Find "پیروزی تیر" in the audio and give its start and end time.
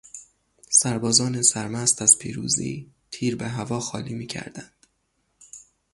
2.19-3.35